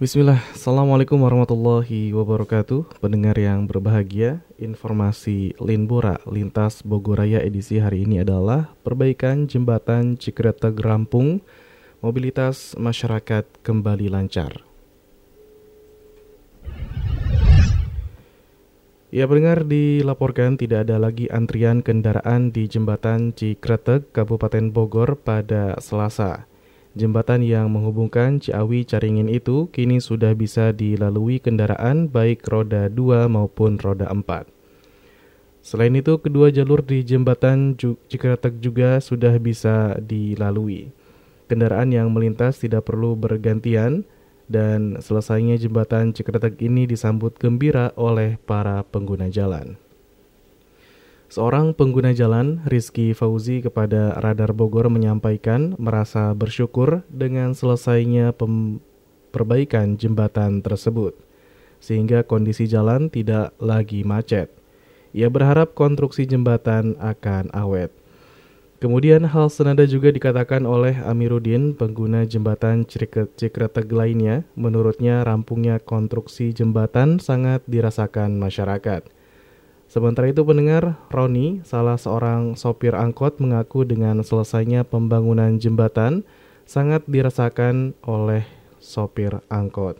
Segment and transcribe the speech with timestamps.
[0.00, 3.04] Bismillah, Assalamualaikum warahmatullahi wabarakatuh.
[3.04, 11.44] Pendengar yang berbahagia Informasi Linbora Lintas Bogoraya edisi hari ini adalah Perbaikan jembatan Cikreteg Rampung
[12.00, 14.64] Mobilitas masyarakat kembali lancar.
[19.12, 26.48] Ya pendengar dilaporkan tidak ada lagi antrian kendaraan di jembatan Cikreteg, Kabupaten Bogor pada Selasa
[26.90, 33.78] Jembatan yang menghubungkan Ciawi Caringin itu kini sudah bisa dilalui kendaraan baik roda 2 maupun
[33.78, 34.50] roda 4.
[35.62, 40.90] Selain itu, kedua jalur di jembatan Cikretek juga sudah bisa dilalui.
[41.46, 44.02] Kendaraan yang melintas tidak perlu bergantian
[44.50, 49.78] dan selesainya jembatan Cikretek ini disambut gembira oleh para pengguna jalan.
[51.30, 58.34] Seorang pengguna jalan, Rizky Fauzi kepada Radar Bogor menyampaikan merasa bersyukur dengan selesainya
[59.30, 61.14] perbaikan jembatan tersebut,
[61.78, 64.50] sehingga kondisi jalan tidak lagi macet.
[65.14, 67.94] Ia berharap konstruksi jembatan akan awet.
[68.82, 72.82] Kemudian hal senada juga dikatakan oleh Amiruddin, pengguna jembatan
[73.38, 74.42] Cikreteg lainnya.
[74.58, 79.19] Menurutnya rampungnya konstruksi jembatan sangat dirasakan masyarakat.
[79.90, 86.22] Sementara itu pendengar, Roni, salah seorang sopir angkot mengaku dengan selesainya pembangunan jembatan
[86.62, 88.46] sangat dirasakan oleh
[88.78, 89.98] sopir angkot.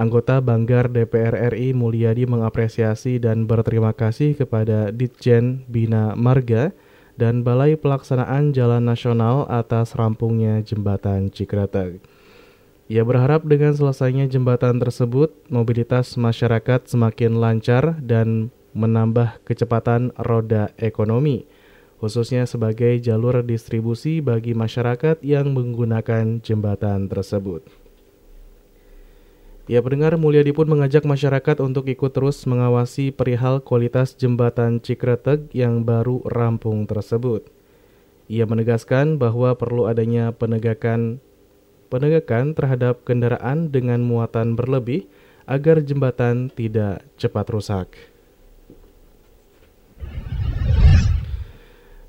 [0.00, 6.72] Anggota Banggar DPR RI Mulyadi mengapresiasi dan berterima kasih kepada Ditjen Bina Marga
[7.20, 12.00] dan Balai Pelaksanaan Jalan Nasional atas rampungnya jembatan Cikreteg.
[12.88, 21.46] Ia berharap dengan selesainya jembatan tersebut, mobilitas masyarakat semakin lancar dan menambah kecepatan roda ekonomi,
[22.02, 27.64] khususnya sebagai jalur distribusi bagi masyarakat yang menggunakan jembatan tersebut.
[29.64, 35.88] Ya pendengar Mulyadi pun mengajak masyarakat untuk ikut terus mengawasi perihal kualitas jembatan Cikreteg yang
[35.88, 37.48] baru rampung tersebut.
[38.28, 41.24] Ia menegaskan bahwa perlu adanya penegakan
[41.88, 45.08] penegakan terhadap kendaraan dengan muatan berlebih
[45.48, 47.88] agar jembatan tidak cepat rusak.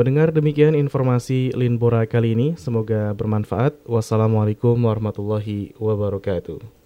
[0.00, 2.56] Pendengar demikian informasi Linbora kali ini.
[2.56, 3.84] Semoga bermanfaat.
[3.84, 6.79] Wassalamualaikum warahmatullahi wabarakatuh.